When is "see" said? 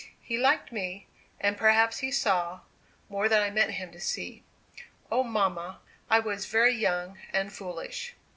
3.99-4.43